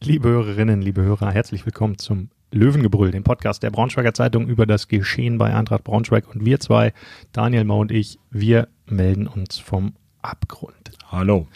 [0.00, 4.86] Liebe Hörerinnen, liebe Hörer, herzlich willkommen zum Löwengebrüll, dem Podcast der Braunschweiger Zeitung über das
[4.86, 6.32] Geschehen bei Eintracht Braunschweig.
[6.32, 6.92] Und wir zwei,
[7.32, 10.92] Daniel Mau und ich, wir melden uns vom Abgrund.
[11.10, 11.48] Hallo.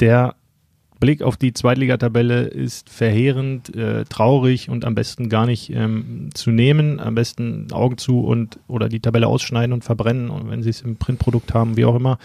[0.00, 0.34] Der
[0.98, 6.50] Blick auf die Zweitligatabelle ist verheerend, äh, traurig und am besten gar nicht ähm, zu
[6.50, 6.98] nehmen.
[6.98, 10.82] Am besten Augen zu und oder die Tabelle ausschneiden und verbrennen und wenn sie es
[10.82, 12.18] im Printprodukt haben, wie auch immer.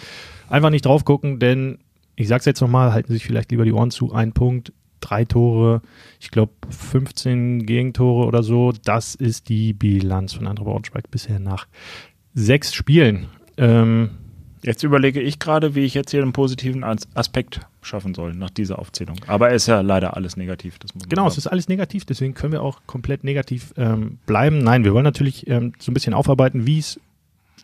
[0.49, 1.77] Einfach nicht drauf gucken, denn
[2.15, 4.11] ich sag's jetzt nochmal, halten Sie sich vielleicht lieber die Ohren zu.
[4.11, 5.81] Ein Punkt drei Tore,
[6.19, 8.73] ich glaube 15 Gegentore oder so.
[8.83, 11.67] Das ist die Bilanz von André Braunschweig bisher nach
[12.33, 13.27] sechs Spielen.
[13.57, 14.11] Ähm,
[14.63, 18.79] jetzt überlege ich gerade, wie ich jetzt hier einen positiven Aspekt schaffen soll nach dieser
[18.79, 19.17] Aufzählung.
[19.27, 20.77] Aber es ist ja leider alles negativ.
[21.07, 24.59] genau, es ist alles negativ, deswegen können wir auch komplett negativ ähm, bleiben.
[24.59, 26.99] Nein, wir wollen natürlich ähm, so ein bisschen aufarbeiten, wie es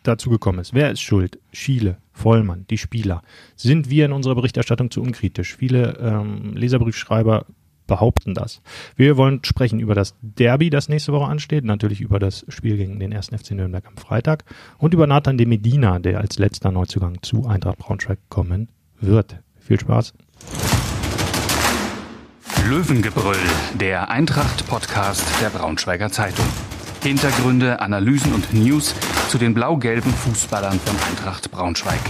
[0.02, 0.74] dazu gekommen ist.
[0.74, 1.38] Wer ist schuld?
[1.52, 3.22] Schiele, Vollmann, die Spieler.
[3.54, 5.56] Sind wir in unserer Berichterstattung zu unkritisch?
[5.56, 7.46] Viele ähm, Leserbriefschreiber
[7.86, 8.60] behaupten das.
[8.96, 12.98] Wir wollen sprechen über das Derby, das nächste Woche ansteht, natürlich über das Spiel gegen
[12.98, 13.28] den 1.
[13.28, 14.44] FC Nürnberg am Freitag
[14.78, 18.68] und über Nathan de Medina, der als letzter Neuzugang zu Eintracht Braunschweig kommen
[19.00, 19.36] wird.
[19.58, 20.14] Viel Spaß.
[22.68, 23.36] Löwengebrüll,
[23.74, 26.46] der Eintracht-Podcast der Braunschweiger Zeitung.
[27.06, 28.92] Hintergründe, Analysen und News
[29.28, 32.00] zu den blau-gelben Fußballern von Eintracht Braunschweig.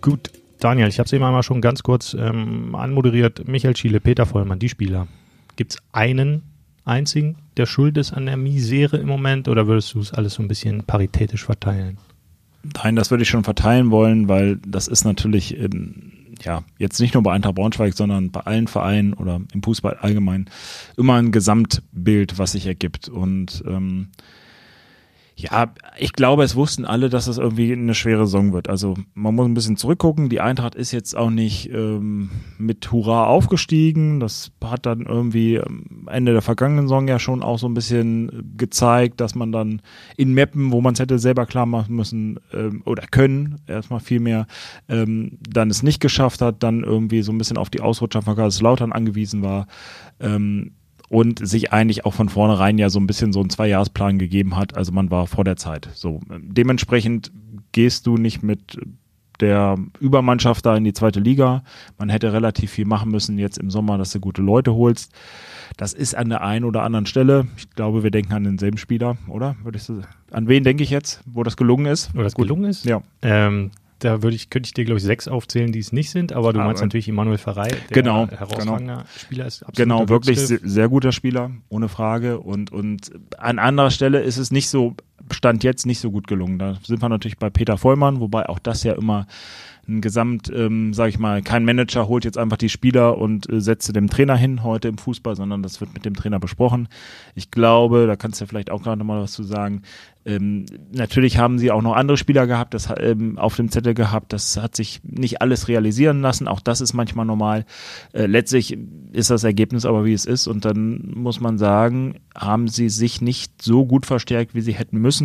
[0.00, 3.48] Gut, Daniel, ich habe es eben einmal schon ganz kurz ähm, anmoderiert.
[3.48, 5.08] Michael Schiele, Peter Vollmann, die Spieler.
[5.56, 6.42] Gibt es einen
[6.84, 10.42] einzigen, der schuld ist an der Misere im Moment oder würdest du es alles so
[10.42, 11.98] ein bisschen paritätisch verteilen?
[12.76, 16.12] Nein, das würde ich schon verteilen wollen, weil das ist natürlich ähm,
[16.42, 20.48] ja, jetzt nicht nur bei Eintracht Braunschweig, sondern bei allen Vereinen oder im Fußball allgemein
[20.96, 23.08] immer ein Gesamtbild, was sich ergibt.
[23.08, 24.08] Und ähm,
[25.40, 28.68] ja, ich glaube, es wussten alle, dass es irgendwie eine schwere Saison wird.
[28.68, 30.28] Also man muss ein bisschen zurückgucken.
[30.28, 34.20] Die Eintracht ist jetzt auch nicht ähm, mit Hurra aufgestiegen.
[34.20, 35.60] Das hat dann irgendwie
[36.06, 39.80] Ende der vergangenen Saison ja schon auch so ein bisschen gezeigt, dass man dann
[40.16, 44.20] in Mappen, wo man es hätte selber klar machen müssen ähm, oder können, erstmal viel
[44.20, 44.46] mehr,
[44.88, 48.36] ähm, dann es nicht geschafft hat, dann irgendwie so ein bisschen auf die Ausrutscher von
[48.36, 49.66] Kaiserslautern angewiesen war.
[50.20, 50.72] Ähm,
[51.10, 54.76] und sich eigentlich auch von vornherein ja so ein bisschen so einen Zweijahresplan gegeben hat.
[54.76, 55.90] Also man war vor der Zeit.
[55.92, 57.32] So dementsprechend
[57.72, 58.78] gehst du nicht mit
[59.40, 61.64] der Übermannschaft da in die zweite Liga.
[61.98, 65.12] Man hätte relativ viel machen müssen jetzt im Sommer, dass du gute Leute holst.
[65.76, 67.48] Das ist an der einen oder anderen Stelle.
[67.56, 69.56] Ich glaube, wir denken an denselben Spieler, oder?
[69.64, 70.00] Würde ich so,
[70.30, 72.14] an wen denke ich jetzt, wo das gelungen ist?
[72.14, 72.46] Wo das Gut.
[72.46, 72.84] gelungen ist?
[72.84, 73.02] Ja.
[73.22, 76.32] Ähm, da würde ich, könnte ich dir, glaube ich, sechs aufzählen, die es nicht sind,
[76.32, 79.04] aber du aber meinst natürlich Immanuel Ferrei, der genau, herausragender genau.
[79.16, 79.64] Spieler ist.
[79.76, 82.40] Genau, wirklich sehr, sehr, guter Spieler, ohne Frage.
[82.40, 84.96] Und, und an anderer Stelle ist es nicht so,
[85.34, 86.58] Stand jetzt nicht so gut gelungen.
[86.58, 89.26] Da sind wir natürlich bei Peter Vollmann, wobei auch das ja immer
[89.88, 93.60] ein Gesamt, ähm, sage ich mal, kein Manager holt jetzt einfach die Spieler und äh,
[93.60, 96.88] setzt dem Trainer hin heute im Fußball, sondern das wird mit dem Trainer besprochen.
[97.34, 99.82] Ich glaube, da kannst du ja vielleicht auch gerade nochmal was zu sagen.
[100.26, 104.32] Ähm, natürlich haben sie auch noch andere Spieler gehabt, das ähm, auf dem Zettel gehabt.
[104.32, 106.46] Das hat sich nicht alles realisieren lassen.
[106.46, 107.64] Auch das ist manchmal normal.
[108.12, 108.76] Äh, letztlich
[109.12, 110.46] ist das Ergebnis aber wie es ist.
[110.46, 114.98] Und dann muss man sagen, haben sie sich nicht so gut verstärkt, wie sie hätten
[114.98, 115.19] müssen.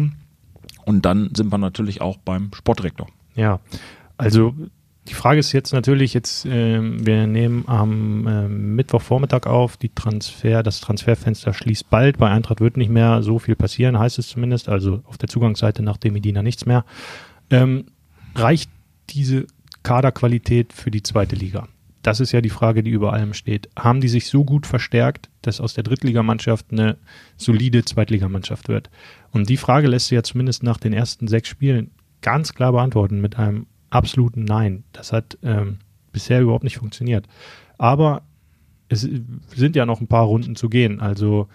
[0.85, 3.07] Und dann sind wir natürlich auch beim Sportdirektor.
[3.35, 3.59] Ja,
[4.17, 4.53] also
[5.07, 10.63] die Frage ist jetzt natürlich, jetzt, äh, wir nehmen am äh, Mittwochvormittag auf, die Transfer,
[10.63, 12.17] das Transferfenster schließt bald.
[12.17, 14.67] Bei Eintracht wird nicht mehr so viel passieren, heißt es zumindest.
[14.67, 16.85] Also auf der Zugangsseite nach dem Medina nichts mehr.
[17.51, 17.85] Ähm,
[18.33, 18.71] reicht
[19.11, 19.45] diese
[19.83, 21.67] Kaderqualität für die zweite Liga?
[22.05, 23.67] Das ist ja die Frage, die über allem steht.
[23.75, 26.97] Haben die sich so gut verstärkt, dass aus der Drittligamannschaft eine
[27.35, 28.91] solide Zweitligamannschaft wird?
[29.31, 31.89] Und die Frage lässt sich ja zumindest nach den ersten sechs Spielen
[32.21, 34.83] ganz klar beantworten mit einem absoluten Nein.
[34.91, 35.79] Das hat ähm,
[36.11, 37.25] bisher überhaupt nicht funktioniert.
[37.79, 38.21] Aber
[38.87, 39.01] es
[39.55, 40.99] sind ja noch ein paar Runden zu gehen.
[40.99, 41.47] Also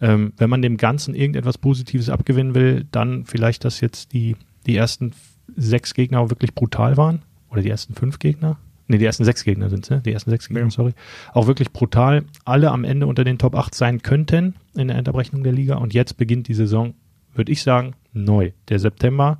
[0.00, 4.34] ähm, wenn man dem Ganzen irgendetwas Positives abgewinnen will, dann vielleicht, dass jetzt die,
[4.66, 5.12] die ersten
[5.54, 7.22] sechs Gegner wirklich brutal waren.
[7.50, 8.58] Oder die ersten fünf Gegner.
[8.92, 10.02] Ne, die ersten sechs Gegner sind es, ne?
[10.04, 10.70] Die ersten sechs Gegner, ja.
[10.70, 10.92] sorry.
[11.32, 12.24] Auch wirklich brutal.
[12.44, 15.76] Alle am Ende unter den Top 8 sein könnten in der Endabrechnung der Liga.
[15.76, 16.92] Und jetzt beginnt die Saison,
[17.32, 18.52] würde ich sagen, neu.
[18.68, 19.38] Der September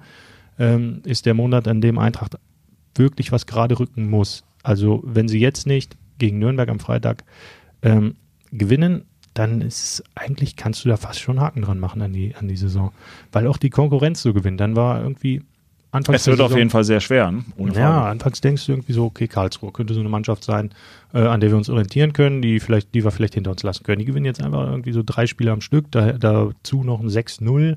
[0.58, 2.38] ähm, ist der Monat, an dem Eintracht
[2.94, 4.42] wirklich was gerade rücken muss.
[4.62, 7.24] Also wenn sie jetzt nicht gegen Nürnberg am Freitag
[7.82, 8.14] ähm,
[8.52, 12.48] gewinnen, dann ist eigentlich, kannst du da fast schon Haken dran machen an die, an
[12.48, 12.90] die Saison.
[13.32, 14.60] Weil auch die Konkurrenz so gewinnt.
[14.60, 15.42] Dann war irgendwie
[15.94, 17.30] Anfangs es wird auf jeden Fall sehr schwer.
[17.30, 17.44] Ne?
[17.58, 20.70] Ohne ja, anfangs denkst du irgendwie so, okay, Karlsruhe könnte so eine Mannschaft sein,
[21.12, 23.84] äh, an der wir uns orientieren können, die vielleicht, die wir vielleicht hinter uns lassen
[23.84, 23.98] können.
[23.98, 27.76] Die gewinnen jetzt einfach irgendwie so drei Spiele am Stück, da, dazu noch ein 6-0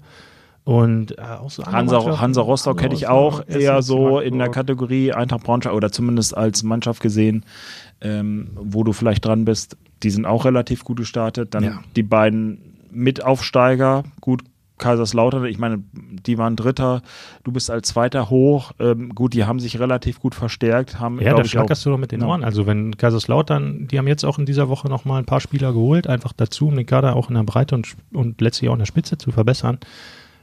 [0.63, 5.11] Und äh, auch so Hansa, Hansa Rostock hätte ich auch eher so in der Kategorie
[5.11, 7.44] Eintracht Braunschweig oder zumindest als Mannschaft gesehen,
[8.00, 9.75] ähm, wo du vielleicht dran bist.
[10.03, 11.53] Die sind auch relativ gut gestartet.
[11.53, 11.79] Dann ja.
[11.97, 12.61] die beiden
[12.91, 14.41] Mitaufsteiger, gut,
[14.77, 17.01] Kaiserslautern, ich meine, die waren Dritter,
[17.44, 18.74] du bist als Zweiter hoch.
[18.80, 21.00] Ähm, gut, die haben sich relativ gut verstärkt.
[21.00, 22.44] Haben, ja, da schlackerst du doch mit den Ohren.
[22.44, 26.07] Also wenn Kaiserslautern, die haben jetzt auch in dieser Woche nochmal ein paar Spieler geholt,
[26.07, 28.86] einfach dazu, um den Kader auch in der Breite und, und letztlich auch in der
[28.86, 29.80] Spitze zu verbessern.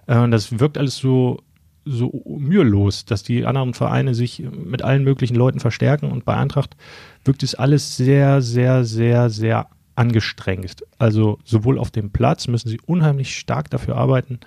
[0.07, 1.43] Äh, das wirkt alles so,
[1.85, 6.77] so mühelos, dass die anderen Vereine sich mit allen möglichen Leuten verstärken und bei Eintracht
[7.25, 10.85] wirkt es alles sehr, sehr, sehr, sehr angestrengt.
[10.99, 14.41] Also sowohl auf dem Platz müssen sie unheimlich stark dafür arbeiten,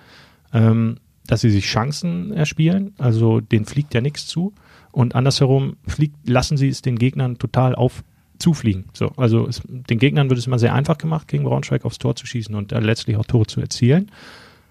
[0.52, 2.94] ähm, dass sie sich Chancen erspielen.
[2.98, 4.52] Also denen fliegt ja nichts zu.
[4.92, 8.02] Und andersherum fliegt, lassen sie es den Gegnern total auf
[8.38, 8.84] zufliegen.
[8.92, 12.16] So, also es, den Gegnern wird es immer sehr einfach gemacht, gegen Braunschweig aufs Tor
[12.16, 14.10] zu schießen und dann letztlich auch Tore zu erzielen.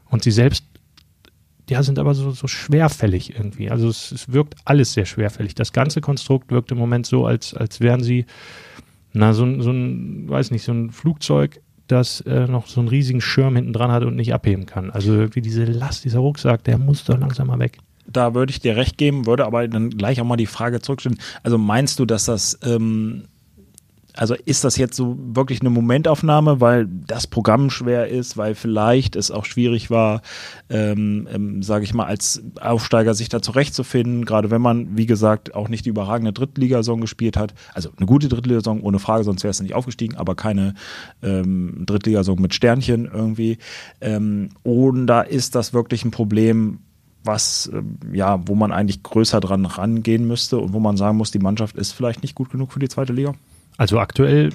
[0.09, 0.65] Und sie selbst,
[1.69, 3.71] ja, sind aber so, so schwerfällig irgendwie.
[3.71, 5.55] Also es, es wirkt alles sehr schwerfällig.
[5.55, 8.25] Das ganze Konstrukt wirkt im Moment so, als, als wären sie
[9.15, 13.21] na, so, so ein, weiß nicht, so ein Flugzeug, das äh, noch so einen riesigen
[13.21, 14.91] Schirm hinten dran hat und nicht abheben kann.
[14.91, 17.77] Also irgendwie diese Last, dieser Rucksack, der muss doch langsam mal weg.
[18.07, 21.17] Da würde ich dir recht geben, würde aber dann gleich auch mal die Frage zurückstellen.
[21.43, 23.23] Also meinst du, dass das ähm,
[24.17, 29.15] also ist das jetzt so wirklich eine Momentaufnahme, weil das Programm schwer ist, weil vielleicht
[29.15, 30.21] es auch schwierig war,
[30.69, 35.55] ähm, ähm, sage ich mal, als Aufsteiger sich da zurechtzufinden, gerade wenn man, wie gesagt,
[35.55, 37.53] auch nicht die überragende Drittligasaison gespielt hat.
[37.73, 40.73] Also eine gute Drittligasaison, ohne Frage, sonst wäre es nicht aufgestiegen, aber keine
[41.21, 43.57] ähm, Drittligasaison mit Sternchen irgendwie.
[44.01, 46.79] Ähm, und da ist das wirklich ein Problem,
[47.25, 51.31] was, ähm, ja, wo man eigentlich größer dran rangehen müsste und wo man sagen muss,
[51.31, 53.33] die Mannschaft ist vielleicht nicht gut genug für die zweite Liga?
[53.77, 54.51] Also aktuell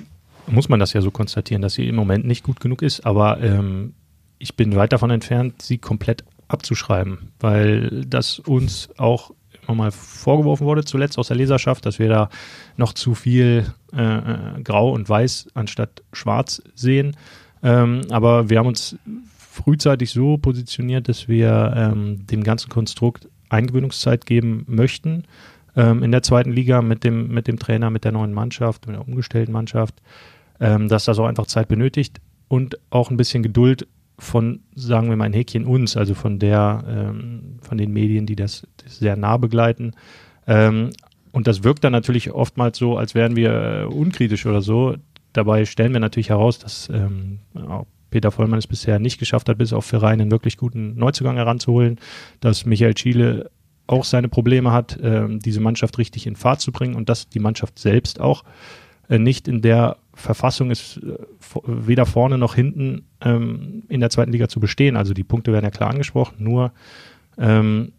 [0.46, 3.40] muss man das ja so konstatieren, dass sie im Moment nicht gut genug ist, aber
[3.40, 3.94] ähm,
[4.38, 9.30] ich bin weit davon entfernt, sie komplett abzuschreiben, weil das uns auch
[9.66, 12.30] immer mal vorgeworfen wurde, zuletzt aus der Leserschaft, dass wir da
[12.76, 17.16] noch zu viel äh, äh Grau und Weiß anstatt Schwarz sehen.
[17.62, 18.96] Ähm, aber wir haben uns
[19.36, 25.24] frühzeitig so positioniert, dass wir ähm, dem ganzen Konstrukt Eingewöhnungszeit geben möchten
[25.76, 28.96] ähm, in der zweiten Liga mit dem, mit dem Trainer, mit der neuen Mannschaft, mit
[28.96, 29.94] der umgestellten Mannschaft,
[30.60, 33.86] ähm, dass das auch einfach Zeit benötigt und auch ein bisschen Geduld
[34.18, 38.36] von, sagen wir mal, ein Häkchen uns, also von der, ähm, von den Medien, die
[38.36, 39.92] das, das sehr nah begleiten.
[40.46, 40.90] Ähm,
[41.32, 44.96] und das wirkt dann natürlich oftmals so, als wären wir äh, unkritisch oder so.
[45.32, 47.38] Dabei stellen wir natürlich heraus, dass ähm,
[48.10, 51.98] Peter Vollmann es bisher nicht geschafft hat, bis auf Verein einen wirklich guten Neuzugang heranzuholen,
[52.40, 53.50] dass Michael Schiele
[53.90, 57.40] auch seine Probleme hat, äh, diese Mannschaft richtig in Fahrt zu bringen und dass die
[57.40, 58.44] Mannschaft selbst auch
[59.08, 61.16] äh, nicht in der Verfassung ist, äh,
[61.66, 64.96] weder vorne noch hinten ähm, in der zweiten Liga zu bestehen.
[64.96, 66.72] Also die Punkte werden ja klar angesprochen, nur
[67.36, 67.92] ähm,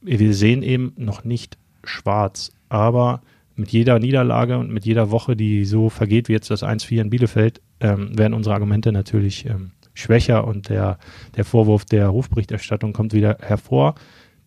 [0.00, 2.52] wir sehen eben noch nicht schwarz.
[2.68, 3.20] Aber
[3.54, 7.10] mit jeder Niederlage und mit jeder Woche, die so vergeht wie jetzt das 1-4 in
[7.10, 10.98] Bielefeld, ähm, werden unsere Argumente natürlich ähm, schwächer und der,
[11.36, 13.96] der Vorwurf der Rufberichterstattung kommt wieder hervor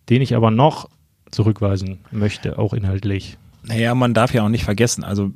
[0.08, 0.88] den ich aber noch
[1.30, 3.38] zurückweisen möchte, auch inhaltlich.
[3.64, 5.30] Naja, man darf ja auch nicht vergessen, also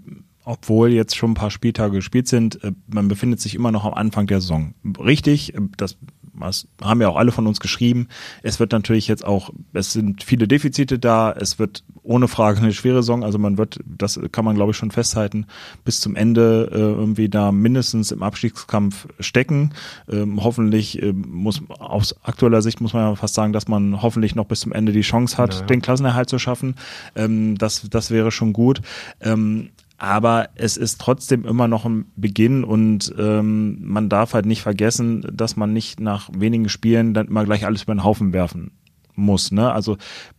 [0.44, 3.94] obwohl jetzt schon ein paar Spieltage gespielt sind, äh, man befindet sich immer noch am
[3.94, 4.74] Anfang der Saison.
[4.98, 5.96] Richtig, äh, das
[6.38, 8.08] was haben ja auch alle von uns geschrieben.
[8.42, 12.72] Es wird natürlich jetzt auch, es sind viele Defizite da, es wird ohne Frage eine
[12.72, 15.46] schwere Saison, also man wird, das kann man glaube ich schon festhalten,
[15.84, 19.72] bis zum Ende äh, irgendwie da mindestens im Abstiegskampf stecken.
[20.10, 24.34] Ähm, hoffentlich äh, muss, aus aktueller Sicht muss man ja fast sagen, dass man hoffentlich
[24.34, 25.66] noch bis zum Ende die Chance hat, naja.
[25.66, 26.76] den Klassenerhalt zu schaffen.
[27.14, 28.82] Ähm, das, das wäre schon gut.
[29.20, 34.60] Ähm, aber es ist trotzdem immer noch ein Beginn und ähm, man darf halt nicht
[34.60, 38.72] vergessen, dass man nicht nach wenigen Spielen dann immer gleich alles über den Haufen werfen
[39.16, 39.52] muss.
[39.52, 39.72] Ne?
[39.72, 39.96] Also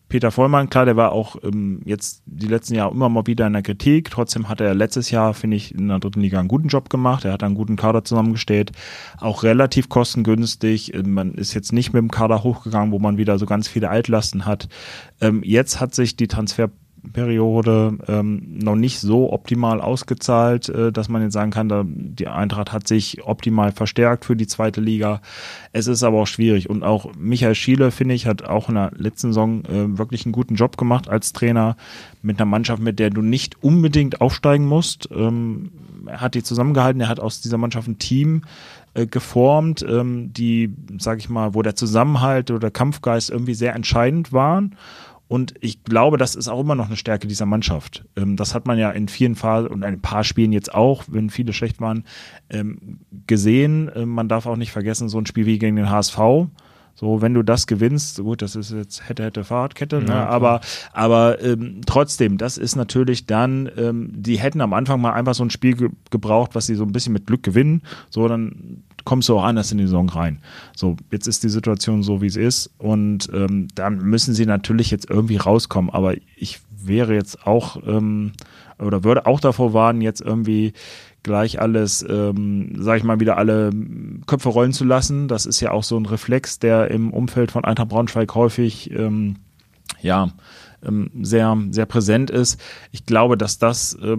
[0.09, 3.53] Peter Vollmann, klar, der war auch ähm, jetzt die letzten Jahre immer mal wieder in
[3.53, 4.09] der Kritik.
[4.09, 7.25] Trotzdem hat er letztes Jahr, finde ich, in der dritten Liga einen guten Job gemacht.
[7.25, 8.71] Er hat einen guten Kader zusammengestellt,
[9.19, 10.93] auch relativ kostengünstig.
[10.93, 13.89] Ähm, man ist jetzt nicht mit dem Kader hochgegangen, wo man wieder so ganz viele
[13.89, 14.69] Altlasten hat.
[15.19, 16.69] Ähm, jetzt hat sich die Transfer
[17.11, 22.27] Periode ähm, noch nicht so optimal ausgezahlt, äh, dass man jetzt sagen kann, da, die
[22.27, 25.21] Eintracht hat sich optimal verstärkt für die zweite Liga.
[25.73, 28.91] Es ist aber auch schwierig und auch Michael Schiele, finde ich, hat auch in der
[28.95, 31.77] letzten Saison äh, wirklich einen guten Job gemacht als Trainer
[32.21, 35.09] mit einer Mannschaft, mit der du nicht unbedingt aufsteigen musst.
[35.11, 35.71] Ähm,
[36.05, 38.43] er hat die zusammengehalten, er hat aus dieser Mannschaft ein Team
[38.93, 43.75] äh, geformt, ähm, die, sag ich mal, wo der Zusammenhalt oder der Kampfgeist irgendwie sehr
[43.75, 44.75] entscheidend waren
[45.27, 48.05] und ich glaube, das ist auch immer noch eine Stärke dieser Mannschaft.
[48.15, 51.29] Ähm, das hat man ja in vielen Phasen und ein paar Spielen jetzt auch, wenn
[51.29, 52.05] viele schlecht waren,
[52.49, 53.91] ähm, gesehen.
[53.93, 56.17] Ähm, man darf auch nicht vergessen, so ein Spiel wie gegen den HSV,
[56.99, 60.07] So, wenn du das gewinnst, gut, das ist jetzt hätte, hätte Fahrradkette, ne?
[60.07, 60.61] Ja, aber,
[60.93, 65.43] aber ähm, trotzdem, das ist natürlich dann, ähm, die hätten am Anfang mal einfach so
[65.43, 67.83] ein Spiel ge gebraucht, was sie so ein bisschen mit Glück gewinnen.
[68.09, 70.39] So, dann kommst du auch anders in die Saison rein.
[70.75, 74.91] So, jetzt ist die Situation so, wie es ist und ähm, dann müssen sie natürlich
[74.91, 75.89] jetzt irgendwie rauskommen.
[75.89, 78.33] Aber ich wäre jetzt auch ähm,
[78.79, 80.73] oder würde auch davor warnen, jetzt irgendwie
[81.23, 83.71] gleich alles, ähm, sag ich mal, wieder alle
[84.25, 85.29] Köpfe rollen zu lassen.
[85.29, 89.37] Das ist ja auch so ein Reflex, der im Umfeld von Eintracht Braunschweig häufig, ähm,
[90.01, 90.31] ja,
[90.85, 92.59] ähm, sehr, sehr präsent ist.
[92.91, 94.17] Ich glaube, dass das äh,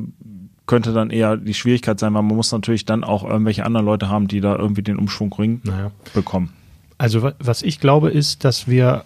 [0.68, 4.08] könnte dann eher die Schwierigkeit sein, weil man muss natürlich dann auch irgendwelche anderen Leute
[4.08, 5.90] haben, die da irgendwie den Umschwung ring naja.
[6.14, 6.52] bekommen.
[6.98, 9.04] Also was ich glaube, ist, dass wir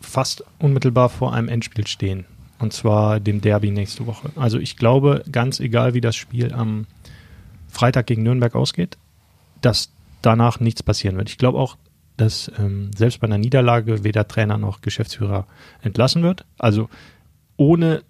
[0.00, 2.24] fast unmittelbar vor einem Endspiel stehen.
[2.58, 4.30] Und zwar dem Derby nächste Woche.
[4.36, 6.86] Also ich glaube, ganz egal wie das Spiel am
[7.68, 8.96] Freitag gegen Nürnberg ausgeht,
[9.60, 9.90] dass
[10.22, 11.28] danach nichts passieren wird.
[11.28, 11.76] Ich glaube auch,
[12.16, 15.46] dass ähm, selbst bei einer Niederlage weder Trainer noch Geschäftsführer
[15.82, 16.46] entlassen wird.
[16.58, 16.88] Also
[17.56, 18.04] ohne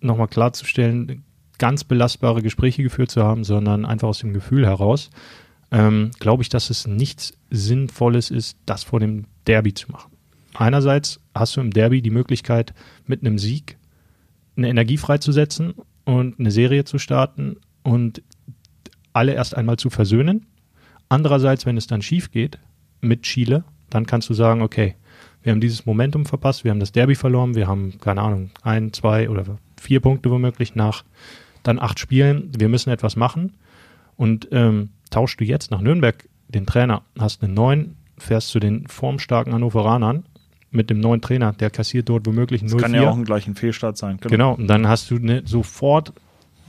[0.00, 1.22] nochmal klarzustellen,
[1.58, 5.10] ganz belastbare Gespräche geführt zu haben, sondern einfach aus dem Gefühl heraus,
[5.70, 10.12] ähm, glaube ich, dass es nichts Sinnvolles ist, das vor dem Derby zu machen.
[10.54, 12.74] Einerseits hast du im Derby die Möglichkeit,
[13.06, 13.78] mit einem Sieg
[14.56, 18.22] eine Energie freizusetzen und eine Serie zu starten und
[19.12, 20.46] alle erst einmal zu versöhnen.
[21.08, 22.58] Andererseits, wenn es dann schief geht
[23.00, 24.96] mit Chile, dann kannst du sagen, okay,
[25.42, 28.92] wir haben dieses Momentum verpasst, wir haben das Derby verloren, wir haben, keine Ahnung, ein,
[28.92, 29.44] zwei oder
[29.80, 31.04] vier Punkte womöglich nach
[31.66, 33.54] dann acht Spielen, wir müssen etwas machen.
[34.16, 38.86] Und ähm, tauschst du jetzt nach Nürnberg den Trainer, hast einen neuen, fährst zu den
[38.86, 40.24] formstarken Hannoveranern
[40.70, 43.54] mit dem neuen Trainer, der kassiert dort womöglich 0 Das kann ja auch ein gleichen
[43.54, 44.18] Fehlstart sein.
[44.18, 44.30] Genau.
[44.30, 46.12] genau, und dann hast du ne, sofort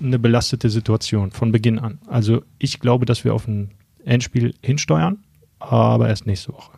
[0.01, 1.99] eine belastete Situation von Beginn an.
[2.07, 3.71] Also ich glaube, dass wir auf ein
[4.05, 5.19] Endspiel hinsteuern,
[5.59, 6.76] aber erst nächste Woche.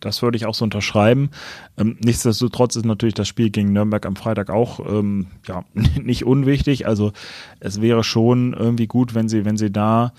[0.00, 1.30] Das würde ich auch so unterschreiben.
[1.78, 5.64] Ähm, nichtsdestotrotz ist natürlich das Spiel gegen Nürnberg am Freitag auch ähm, ja,
[6.02, 6.86] nicht unwichtig.
[6.86, 7.12] Also
[7.60, 10.12] es wäre schon irgendwie gut, wenn sie, wenn sie da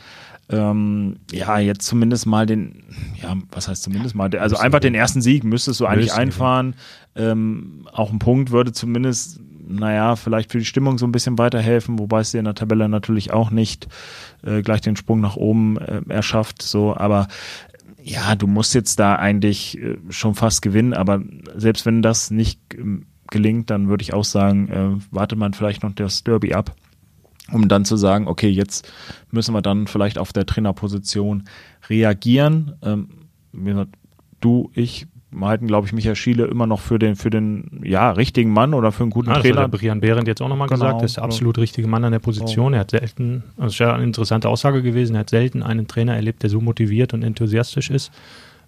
[0.50, 2.83] ähm, ja, jetzt zumindest mal den,
[3.21, 6.75] ja, was heißt zumindest mal, also einfach den ersten Sieg müsstest du eigentlich einfahren.
[7.15, 9.39] Ähm, auch ein Punkt würde zumindest
[9.71, 12.89] naja, vielleicht für die Stimmung so ein bisschen weiterhelfen, wobei es dir in der Tabelle
[12.89, 13.88] natürlich auch nicht
[14.43, 16.61] äh, gleich den Sprung nach oben äh, erschafft.
[16.61, 17.27] So, aber
[18.03, 21.22] ja, du musst jetzt da eigentlich äh, schon fast gewinnen, aber
[21.55, 25.84] selbst wenn das nicht ähm, gelingt, dann würde ich auch sagen, äh, wartet man vielleicht
[25.84, 26.75] noch das Derby ab,
[27.51, 28.91] um dann zu sagen, okay, jetzt
[29.31, 31.46] müssen wir dann vielleicht auf der Trainerposition
[31.89, 32.75] reagieren.
[32.81, 33.10] Ähm,
[34.41, 35.08] du, ich
[35.39, 38.91] halten, glaube ich, Michael Schiele immer noch für den, für den, ja, richtigen Mann oder
[38.91, 39.55] für einen guten ah, Trainer.
[39.55, 42.11] Das hat Brian Behrendt jetzt auch nochmal genau, gesagt, ist der absolut richtige Mann an
[42.11, 42.73] der Position.
[42.73, 46.15] Er hat selten, also ist ja eine interessante Aussage gewesen, er hat selten einen Trainer
[46.15, 48.11] erlebt, der so motiviert und enthusiastisch ist.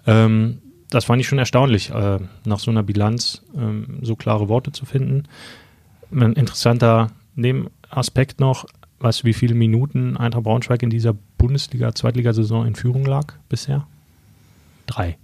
[0.08, 4.72] Ähm, das fand ich schon erstaunlich, äh, nach so einer Bilanz ähm, so klare Worte
[4.72, 5.24] zu finden.
[6.12, 8.66] Ein interessanter Nebenaspekt noch,
[9.00, 13.88] weißt du, wie viele Minuten Eintracht Braunschweig in dieser Bundesliga-Zweitligasaison in Führung lag bisher?
[14.86, 15.18] Drei.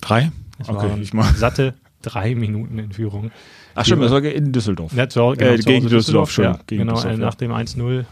[0.00, 0.30] Drei?
[0.58, 1.32] Es okay, ich mal.
[1.34, 3.30] satte drei Minuten in Führung.
[3.74, 4.92] Ach stimmt, das war in Düsseldorf.
[4.94, 6.44] Ja, zu, genau, äh, gegen Düsseldorf, schon.
[6.44, 8.04] Ja, gegen genau, Düsseldorf, nach dem 1-0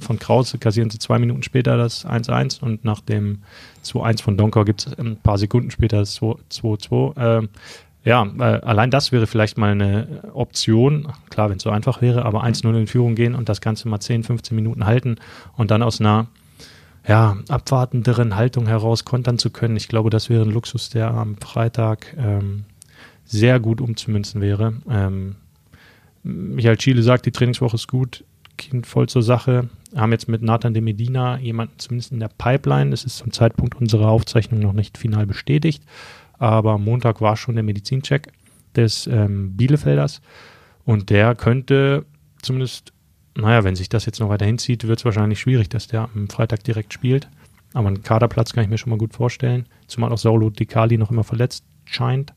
[0.00, 3.42] von Krause kassieren sie zwei Minuten später das 1-1 und nach dem
[3.84, 7.12] 2-1 von Donker gibt es ein paar Sekunden später das 2-2.
[7.16, 7.48] Ähm,
[8.04, 11.08] ja, äh, allein das wäre vielleicht mal eine Option.
[11.30, 14.00] Klar, wenn es so einfach wäre, aber 1-0 in Führung gehen und das Ganze mal
[14.00, 15.16] 10, 15 Minuten halten
[15.56, 16.26] und dann aus einer
[17.06, 19.76] ja, abwartenderen Haltung heraus kontern zu können.
[19.76, 22.64] Ich glaube, das wäre ein Luxus, der am Freitag ähm,
[23.24, 24.74] sehr gut umzumünzen wäre.
[24.88, 25.36] Ähm,
[26.22, 28.24] Michael Chile sagt, die Trainingswoche ist gut,
[28.56, 29.68] Kind voll zur Sache.
[29.96, 32.90] Haben jetzt mit Nathan de Medina jemanden zumindest in der Pipeline.
[32.90, 35.82] Das ist zum Zeitpunkt unserer Aufzeichnung noch nicht final bestätigt.
[36.38, 38.28] Aber Montag war schon der Medizincheck
[38.76, 40.20] des ähm, Bielefelders.
[40.84, 42.04] Und der könnte
[42.40, 42.92] zumindest
[43.34, 46.28] naja, wenn sich das jetzt noch weiter hinzieht, wird es wahrscheinlich schwierig, dass der am
[46.28, 47.28] Freitag direkt spielt.
[47.72, 49.66] Aber einen Kaderplatz kann ich mir schon mal gut vorstellen.
[49.86, 52.34] Zumal auch Saulo Dicali noch immer verletzt scheint.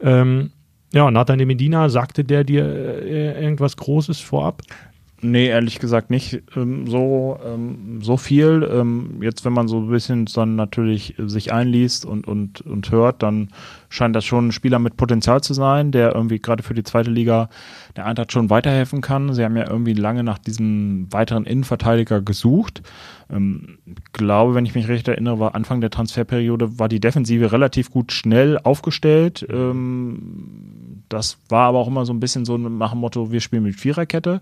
[0.00, 0.50] Ähm,
[0.92, 4.62] ja, Nathan de Medina, sagte der dir äh, irgendwas Großes vorab?
[5.20, 8.68] Nee, ehrlich gesagt nicht ähm, so, ähm, so viel.
[8.70, 13.24] Ähm, jetzt, wenn man so ein bisschen dann natürlich sich einliest und, und, und hört,
[13.24, 13.48] dann
[13.88, 17.10] scheint das schon ein Spieler mit Potenzial zu sein, der irgendwie gerade für die zweite
[17.10, 17.48] Liga
[17.96, 19.32] der Eintracht schon weiterhelfen kann.
[19.32, 22.82] Sie haben ja irgendwie lange nach diesem weiteren Innenverteidiger gesucht.
[23.28, 23.78] Ähm,
[24.12, 28.12] glaube, wenn ich mich recht erinnere, war Anfang der Transferperiode war die Defensive relativ gut
[28.12, 29.44] schnell aufgestellt.
[29.50, 33.62] Ähm, das war aber auch immer so ein bisschen so nach dem Motto, wir spielen
[33.62, 34.40] mit Viererkette.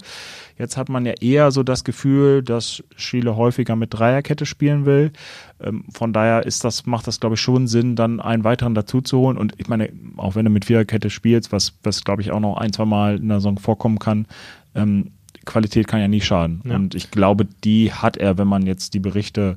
[0.58, 5.12] Jetzt hat man ja eher so das Gefühl, dass Schiele häufiger mit Dreierkette spielen will.
[5.60, 9.00] Ähm, von daher ist das, macht das, glaube ich, schon Sinn, dann einen weiteren dazu
[9.00, 9.36] zu holen.
[9.36, 12.56] Und ich meine, auch wenn du mit Viererkette spielst, was, was glaube ich auch noch
[12.56, 14.26] ein, zwei Mal in der Saison vorkommen kann,
[14.74, 15.12] ähm,
[15.46, 16.60] Qualität kann ja nie schaden.
[16.64, 16.74] Ja.
[16.74, 19.56] Und ich glaube, die hat er, wenn man jetzt die Berichte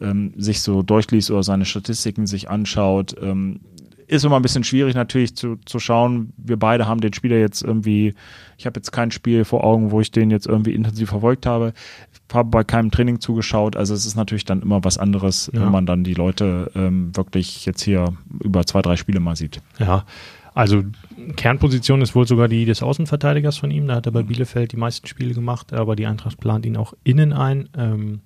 [0.00, 3.14] ähm, sich so durchliest oder seine Statistiken sich anschaut.
[3.20, 3.60] Ähm,
[4.14, 6.32] ist immer ein bisschen schwierig natürlich zu, zu schauen.
[6.36, 8.14] Wir beide haben den Spieler jetzt irgendwie,
[8.56, 11.72] ich habe jetzt kein Spiel vor Augen, wo ich den jetzt irgendwie intensiv verfolgt habe.
[12.12, 13.76] Ich habe bei keinem Training zugeschaut.
[13.76, 15.60] Also es ist natürlich dann immer was anderes, ja.
[15.60, 19.60] wenn man dann die Leute ähm, wirklich jetzt hier über zwei, drei Spiele mal sieht.
[19.78, 20.04] Ja,
[20.54, 20.84] also
[21.34, 23.88] Kernposition ist wohl sogar die des Außenverteidigers von ihm.
[23.88, 26.94] Da hat er bei Bielefeld die meisten Spiele gemacht, aber die Eintracht plant ihn auch
[27.02, 27.68] innen ein.
[27.76, 28.20] Ähm,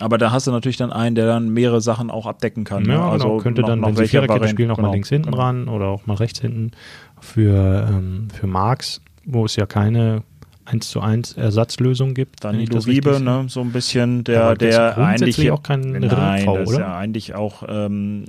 [0.00, 2.84] aber da hast du natürlich dann einen, der dann mehrere Sachen auch abdecken kann.
[2.84, 2.94] Ne?
[2.94, 3.04] Ja, ne?
[3.06, 3.42] also genau.
[3.42, 4.88] könnte dann, wenn sie Viererkette spielen, auch genau.
[4.88, 5.42] mal links hinten genau.
[5.42, 6.72] ran oder auch mal rechts hinten.
[7.20, 10.22] Für, ähm, für Marx, wo es ja keine
[10.64, 12.44] 1 zu 1 Ersatzlösung gibt.
[12.44, 16.58] Dann Danilo Wiebe, ne, so ein bisschen, der, ja, der eigentlich auch kein nein, Rinnenfrau,
[16.58, 16.76] das oder?
[16.76, 18.24] Ist ja eigentlich auch ähm,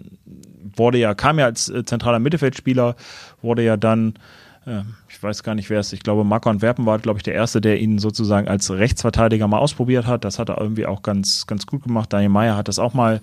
[0.75, 2.95] wurde ja kam ja als äh, zentraler Mittelfeldspieler,
[3.41, 4.15] wurde ja dann
[5.09, 7.61] ich weiß gar nicht, wer es, ich glaube, Marco Antwerpen war, glaube ich, der Erste,
[7.61, 10.23] der ihn sozusagen als Rechtsverteidiger mal ausprobiert hat.
[10.23, 12.13] Das hat er irgendwie auch ganz, ganz gut gemacht.
[12.13, 13.21] Daniel Meyer hat das auch mal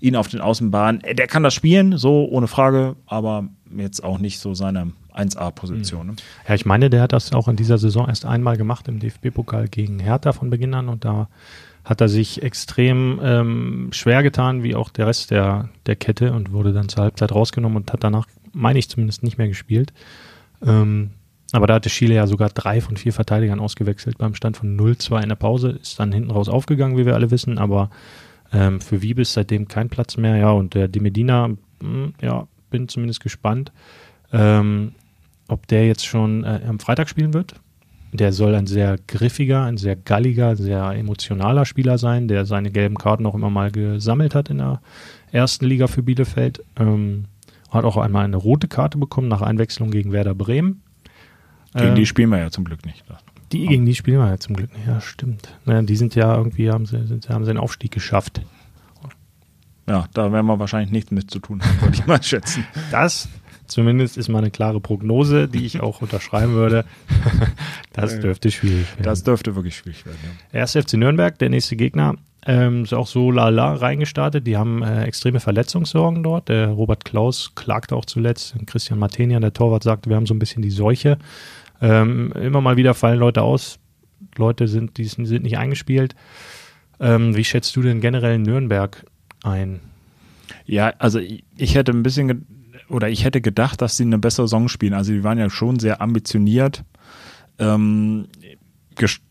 [0.00, 1.02] ihn auf den Außenbahnen.
[1.12, 6.08] Der kann das spielen, so ohne Frage, aber jetzt auch nicht so seine 1A-Position.
[6.08, 6.16] Ne?
[6.48, 9.68] Ja, ich meine, der hat das auch in dieser Saison erst einmal gemacht im DFB-Pokal
[9.68, 11.28] gegen Hertha von Beginn an und da
[11.84, 16.52] hat er sich extrem ähm, schwer getan, wie auch der Rest der, der Kette und
[16.52, 19.92] wurde dann zur Halbzeit rausgenommen und hat danach, meine ich zumindest, nicht mehr gespielt.
[20.64, 21.10] Ähm,
[21.52, 25.22] aber da hatte Chile ja sogar drei von vier Verteidigern ausgewechselt beim Stand von 0-2
[25.22, 25.78] in der Pause.
[25.82, 27.90] Ist dann hinten raus aufgegangen, wie wir alle wissen, aber
[28.52, 30.36] ähm, für Wiebe ist seitdem kein Platz mehr.
[30.36, 33.72] Ja, und der Di Medina, mh, hm, ja, bin zumindest gespannt,
[34.32, 34.92] ähm,
[35.48, 37.54] ob der jetzt schon äh, am Freitag spielen wird.
[38.12, 42.96] Der soll ein sehr griffiger, ein sehr galliger, sehr emotionaler Spieler sein, der seine gelben
[42.96, 44.80] Karten auch immer mal gesammelt hat in der
[45.30, 46.64] ersten Liga für Bielefeld.
[46.76, 47.26] Ähm,
[47.70, 50.82] hat auch einmal eine rote Karte bekommen nach Einwechslung gegen Werder Bremen.
[51.74, 53.04] Gegen die ähm, spielen wir ja zum Glück nicht.
[53.52, 54.86] Die gegen die spielen wir ja zum Glück nicht.
[54.86, 55.56] Ja, stimmt.
[55.66, 58.42] Ja, die sind ja irgendwie, haben sie, sind, haben sie den Aufstieg geschafft.
[59.88, 62.64] Ja, da werden wir wahrscheinlich nichts mit zu tun haben, würde ich mal schätzen.
[62.90, 63.28] Das
[63.66, 66.84] zumindest ist mal eine klare Prognose, die ich auch unterschreiben würde.
[67.92, 69.02] das dürfte schwierig werden.
[69.02, 70.18] Das dürfte wirklich schwierig werden.
[70.52, 70.60] Ja.
[70.60, 74.46] Erst FC Nürnberg, der nächste Gegner, ähm, ist auch so lala reingestartet.
[74.46, 76.48] Die haben äh, extreme Verletzungssorgen dort.
[76.48, 78.54] Der Robert Klaus klagte auch zuletzt.
[78.66, 81.18] Christian Martenian, der Torwart, sagte, wir haben so ein bisschen die Seuche.
[81.80, 83.78] Ähm, immer mal wieder fallen Leute aus.
[84.36, 86.14] Leute sind, die sind nicht eingespielt.
[86.98, 89.04] Ähm, wie schätzt du denn generell Nürnberg
[89.42, 89.80] ein?
[90.66, 92.46] Ja, also ich, ich hätte ein bisschen
[92.88, 94.94] oder ich hätte gedacht, dass sie eine bessere Saison spielen.
[94.94, 96.84] Also die waren ja schon sehr ambitioniert.
[97.58, 98.26] Ähm,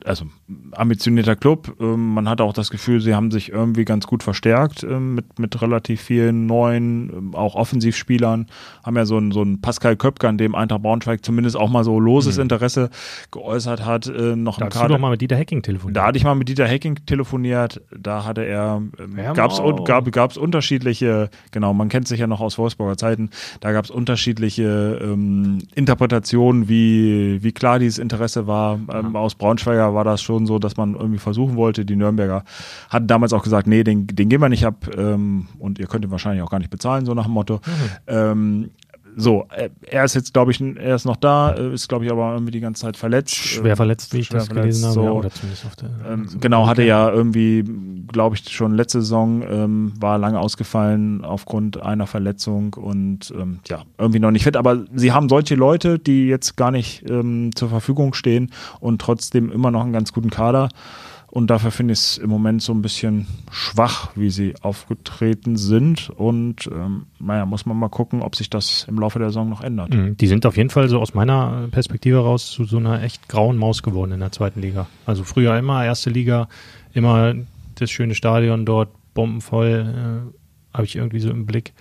[0.05, 0.25] also
[0.71, 1.75] ambitionierter Club.
[1.79, 5.39] Ähm, man hat auch das Gefühl, sie haben sich irgendwie ganz gut verstärkt ähm, mit,
[5.39, 8.47] mit relativ vielen neuen, ähm, auch Offensivspielern.
[8.83, 11.83] Haben ja so einen, so einen Pascal Köpke, an dem Eintracht Braunschweig zumindest auch mal
[11.83, 12.43] so loses mhm.
[12.43, 12.89] Interesse
[13.31, 14.07] geäußert hat.
[14.07, 15.97] Äh, noch da hast du doch mal mit Dieter Hecking telefoniert.
[15.97, 17.81] Da hatte ich mal mit Dieter Hecking telefoniert.
[17.95, 22.41] Da hatte er, ähm, gab es gab, gab's unterschiedliche, genau, man kennt sich ja noch
[22.41, 28.79] aus Wolfsburger Zeiten, da gab es unterschiedliche ähm, Interpretationen, wie, wie klar dieses Interesse war.
[28.91, 31.85] Ähm, aus Braunschweiger war das schon so, dass man irgendwie versuchen wollte.
[31.85, 32.43] Die Nürnberger
[32.89, 36.05] hatten damals auch gesagt, nee, den, den gehen wir nicht ab ähm, und ihr könnt
[36.05, 37.55] ihn wahrscheinlich auch gar nicht bezahlen, so nach dem Motto.
[37.55, 37.61] Mhm.
[38.07, 38.69] Ähm,
[39.15, 42.11] so, äh, er ist jetzt, glaube ich, er ist noch da, äh, ist, glaube ich,
[42.11, 43.35] aber irgendwie die ganze Zeit verletzt.
[43.35, 44.93] Schwer verletzt, wie ich das gelesen habe.
[44.93, 45.03] So.
[45.03, 47.63] Ja, oder zumindest auf der, ähm, genau, hatte ja irgendwie,
[48.11, 53.83] glaube ich, schon letzte Saison, ähm, war lange ausgefallen aufgrund einer Verletzung und ähm, ja,
[53.97, 54.57] irgendwie noch nicht fit.
[54.57, 59.51] Aber sie haben solche Leute, die jetzt gar nicht ähm, zur Verfügung stehen und trotzdem
[59.51, 60.69] immer noch einen ganz guten Kader.
[61.31, 66.09] Und dafür finde ich es im Moment so ein bisschen schwach, wie sie aufgetreten sind.
[66.09, 69.61] Und ähm, naja, muss man mal gucken, ob sich das im Laufe der Saison noch
[69.61, 69.93] ändert.
[69.93, 70.17] Mhm.
[70.17, 73.57] Die sind auf jeden Fall so aus meiner Perspektive raus zu so einer echt grauen
[73.57, 74.87] Maus geworden in der zweiten Liga.
[75.05, 76.47] Also früher immer erste Liga,
[76.93, 77.35] immer
[77.75, 81.73] das schöne Stadion dort, bombenvoll, äh, habe ich irgendwie so im Blick.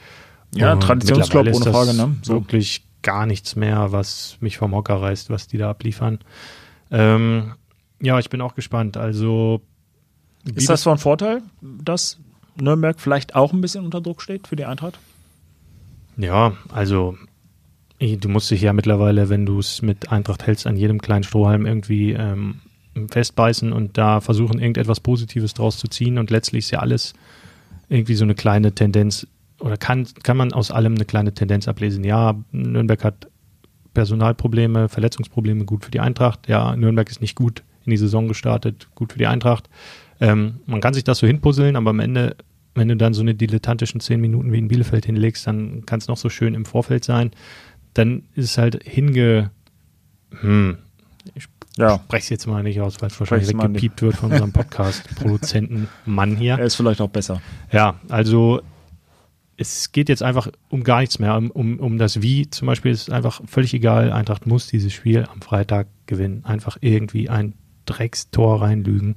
[0.55, 2.17] Ja, Traditionsclub ohne Frage, ne?
[2.23, 2.35] So.
[2.35, 6.19] Wirklich gar nichts mehr, was mich vom Hocker reißt, was die da abliefern.
[6.91, 7.55] Ähm,
[8.01, 8.97] ja, ich bin auch gespannt.
[8.97, 9.61] Also
[10.55, 12.19] ist das so ein Vorteil, dass
[12.57, 14.99] Nürnberg vielleicht auch ein bisschen unter Druck steht für die Eintracht?
[16.17, 17.17] Ja, also
[18.01, 21.67] du musst dich ja mittlerweile, wenn du es mit Eintracht hältst, an jedem kleinen Strohhalm
[21.67, 22.61] irgendwie ähm,
[23.11, 26.19] festbeißen und da versuchen, irgendetwas Positives draus zu ziehen.
[26.19, 27.15] Und letztlich ist ja alles
[27.89, 29.27] irgendwie so eine kleine Tendenz
[29.61, 32.05] oder kann, kann man aus allem eine kleine Tendenz ablesen.
[32.05, 33.29] Ja, Nürnberg hat
[33.93, 36.49] Personalprobleme, Verletzungsprobleme gut für die Eintracht.
[36.49, 39.69] Ja, Nürnberg ist nicht gut in die Saison gestartet, gut für die Eintracht.
[40.21, 42.37] Ähm, man kann sich das so hinpuzzeln, aber am Ende,
[42.75, 46.09] wenn du dann so eine dilettantischen zehn Minuten wie in Bielefeld hinlegst, dann kann es
[46.09, 47.31] noch so schön im Vorfeld sein.
[47.95, 49.51] Dann ist es halt hinge.
[50.41, 50.79] Hm,
[51.35, 51.47] ich
[51.77, 52.01] Ja.
[52.05, 55.89] spreche es jetzt mal nicht aus, weil es wahrscheinlich Sprech's weggepiept wird von unserem Podcast-Produzenten
[56.07, 56.55] Mann hier.
[56.59, 57.41] Er ist vielleicht auch besser.
[57.73, 58.61] Ja, also
[59.57, 61.37] es geht jetzt einfach um gar nichts mehr.
[61.37, 64.13] Um, um, um das Wie zum Beispiel ist einfach völlig egal.
[64.13, 66.45] Eintracht muss dieses Spiel am Freitag gewinnen.
[66.45, 67.55] Einfach irgendwie ein
[67.89, 69.17] Dreckstor reinlügen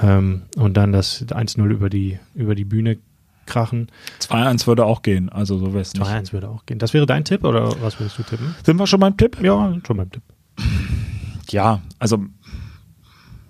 [0.00, 2.98] ähm, und dann das 1-0 über die, über die Bühne
[3.46, 3.88] krachen.
[4.20, 6.06] 2-1 würde auch gehen, also so wäre es nicht.
[6.06, 6.78] 2-1 würde auch gehen.
[6.78, 8.54] Das wäre dein Tipp oder was würdest du tippen?
[8.64, 9.38] Sind wir schon beim Tipp?
[9.42, 10.22] Ja, schon beim Tipp.
[11.50, 12.24] Ja, also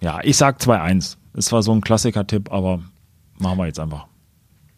[0.00, 1.16] ja, ich sag 2-1.
[1.34, 2.80] Es war so ein Klassiker-Tipp, aber
[3.38, 4.06] machen wir jetzt einfach.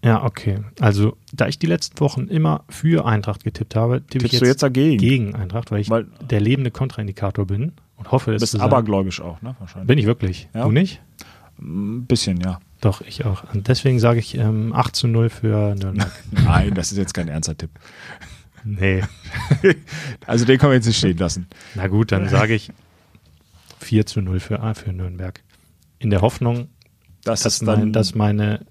[0.04, 0.58] Ja, okay.
[0.80, 4.42] Also, da ich die letzten Wochen immer für Eintracht getippt habe, tippe ich Tippst jetzt,
[4.42, 4.98] du jetzt dagegen?
[4.98, 7.72] gegen Eintracht, weil ich Weil- der lebende Kontraindikator bin
[8.04, 8.66] und hoffe, Du es bist zu sein.
[8.66, 9.54] abergläubisch auch, ne?
[9.58, 9.86] Wahrscheinlich.
[9.88, 10.48] Bin ich wirklich?
[10.54, 10.64] Ja.
[10.64, 11.00] Du nicht?
[11.60, 12.58] Ein bisschen, ja.
[12.80, 13.44] Doch, ich auch.
[13.54, 16.10] Und deswegen sage ich ähm, 8 zu 0 für Nürnberg.
[16.30, 17.70] Nein, das ist jetzt kein ernster Tipp.
[18.64, 19.02] nee.
[20.26, 21.46] Also den können wir jetzt nicht stehen lassen.
[21.74, 22.72] Na gut, dann sage ich
[23.80, 25.40] 4 zu 0 für, für Nürnberg.
[25.98, 26.68] In der Hoffnung,
[27.24, 28.66] Das dass, mein, dass meine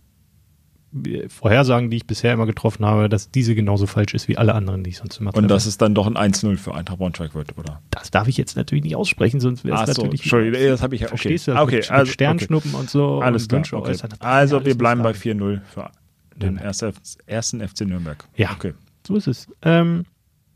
[1.30, 4.84] Vorhersagen, die ich bisher immer getroffen habe, dass diese genauso falsch ist wie alle anderen,
[4.84, 7.58] die ich sonst immer und dass es dann doch ein 1-0 für Eintracht Braunschweig wird,
[7.58, 7.82] oder?
[7.92, 10.22] das darf ich jetzt natürlich nicht aussprechen, sonst wäre es so, natürlich.
[10.22, 11.18] Entschuldigung, das habe ich ja- okay.
[11.18, 13.82] Verstehst du das Okay, mit, mit also- Sternschnuppen und so Alles und klar.
[13.82, 13.98] Okay.
[14.20, 15.40] Also wir bleiben bei sagen.
[15.40, 15.92] 4-0 für
[16.36, 16.66] den Nürnberg.
[16.66, 16.94] ersten,
[17.26, 18.24] ersten FC Nürnberg.
[18.36, 18.52] Ja.
[18.52, 18.74] Okay.
[19.08, 19.48] So ist es.
[19.62, 20.06] Ähm,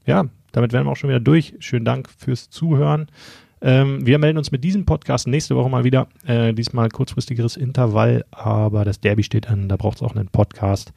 [0.06, 1.54] ja, damit wären wir auch schon wieder durch.
[1.60, 3.08] Schönen Dank fürs Zuhören.
[3.66, 6.08] Ähm, wir melden uns mit diesem Podcast nächste Woche mal wieder.
[6.28, 10.94] Äh, diesmal kurzfristigeres Intervall, aber das Derby steht an, da braucht es auch einen Podcast.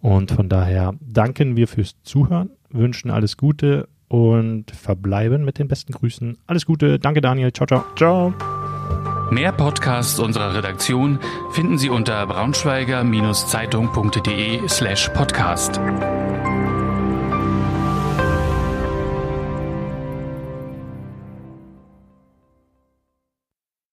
[0.00, 5.94] Und von daher danken wir fürs Zuhören, wünschen alles Gute und verbleiben mit den besten
[5.94, 6.36] Grüßen.
[6.46, 7.84] Alles Gute, danke Daniel, ciao, ciao.
[7.96, 8.34] Ciao.
[9.30, 11.18] Mehr Podcasts unserer Redaktion
[11.52, 15.80] finden Sie unter braunschweiger-zeitung.de slash podcast.